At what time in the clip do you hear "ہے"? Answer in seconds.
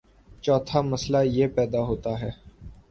2.21-2.29